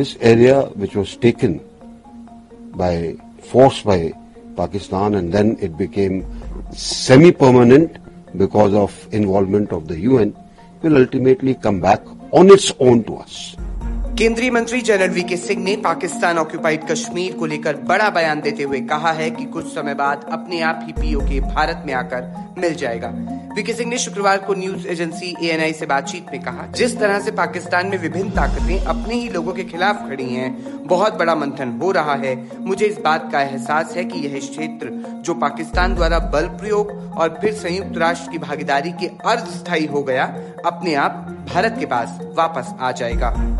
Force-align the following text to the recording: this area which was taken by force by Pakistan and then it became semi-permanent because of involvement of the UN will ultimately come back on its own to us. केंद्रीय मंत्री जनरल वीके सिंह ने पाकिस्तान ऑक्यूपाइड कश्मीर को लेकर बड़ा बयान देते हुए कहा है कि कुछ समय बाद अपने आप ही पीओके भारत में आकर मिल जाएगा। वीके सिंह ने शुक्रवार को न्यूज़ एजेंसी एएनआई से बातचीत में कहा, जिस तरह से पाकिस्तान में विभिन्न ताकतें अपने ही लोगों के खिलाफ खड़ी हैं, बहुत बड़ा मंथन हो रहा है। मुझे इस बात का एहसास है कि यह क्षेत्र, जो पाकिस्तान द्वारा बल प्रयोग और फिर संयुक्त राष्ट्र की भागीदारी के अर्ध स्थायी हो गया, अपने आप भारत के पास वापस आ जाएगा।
this 0.00 0.16
area 0.20 0.62
which 0.82 0.94
was 0.96 1.16
taken 1.16 1.60
by 2.82 2.92
force 3.52 3.82
by 3.82 3.98
Pakistan 4.56 5.16
and 5.20 5.32
then 5.38 5.56
it 5.60 5.76
became 5.76 6.24
semi-permanent 6.72 7.98
because 8.42 8.72
of 8.82 8.94
involvement 9.12 9.72
of 9.72 9.88
the 9.88 9.98
UN 10.08 10.32
will 10.82 10.96
ultimately 10.96 11.54
come 11.66 11.80
back 11.80 12.00
on 12.32 12.48
its 12.48 12.72
own 12.80 13.04
to 13.04 13.16
us. 13.16 13.56
केंद्रीय 14.20 14.50
मंत्री 14.50 14.80
जनरल 14.80 15.10
वीके 15.10 15.36
सिंह 15.36 15.62
ने 15.64 15.74
पाकिस्तान 15.76 16.38
ऑक्यूपाइड 16.38 16.86
कश्मीर 16.86 17.32
को 17.32 17.46
लेकर 17.46 17.76
बड़ा 17.82 18.08
बयान 18.10 18.40
देते 18.40 18.62
हुए 18.62 18.80
कहा 18.80 19.12
है 19.12 19.30
कि 19.30 19.44
कुछ 19.44 19.66
समय 19.66 19.94
बाद 19.94 20.26
अपने 20.32 20.60
आप 20.60 20.80
ही 20.84 20.92
पीओके 20.92 21.40
भारत 21.40 21.82
में 21.86 21.92
आकर 21.94 22.54
मिल 22.58 22.74
जाएगा। 22.74 23.08
वीके 23.54 23.74
सिंह 23.74 23.90
ने 23.90 23.98
शुक्रवार 23.98 24.38
को 24.38 24.54
न्यूज़ 24.54 24.86
एजेंसी 24.88 25.34
एएनआई 25.42 25.72
से 25.72 25.86
बातचीत 25.86 26.26
में 26.32 26.42
कहा, 26.42 26.66
जिस 26.66 26.98
तरह 26.98 27.20
से 27.20 27.30
पाकिस्तान 27.30 27.86
में 27.86 27.96
विभिन्न 27.98 28.30
ताकतें 28.30 28.84
अपने 28.84 29.14
ही 29.14 29.28
लोगों 29.28 29.52
के 29.52 29.64
खिलाफ 29.64 30.04
खड़ी 30.08 30.28
हैं, 30.34 30.86
बहुत 30.86 31.18
बड़ा 31.18 31.34
मंथन 31.34 31.72
हो 31.82 31.90
रहा 31.90 32.14
है। 32.14 32.34
मुझे 32.60 32.86
इस 32.86 32.98
बात 32.98 33.32
का 33.32 33.40
एहसास 33.40 33.96
है 33.96 34.04
कि 34.04 34.18
यह 34.18 34.38
क्षेत्र, 34.38 34.90
जो 35.24 35.34
पाकिस्तान 35.34 35.94
द्वारा 35.94 36.18
बल 36.34 36.48
प्रयोग 36.58 36.90
और 37.16 37.38
फिर 37.40 37.54
संयुक्त 37.54 37.98
राष्ट्र 37.98 38.30
की 38.32 38.38
भागीदारी 38.38 38.92
के 38.92 39.10
अर्ध 39.26 39.48
स्थायी 39.48 39.86
हो 39.86 40.02
गया, 40.02 40.24
अपने 40.66 40.94
आप 40.94 41.26
भारत 41.54 41.76
के 41.80 41.86
पास 41.86 42.18
वापस 42.34 42.74
आ 42.80 42.92
जाएगा। 42.92 43.59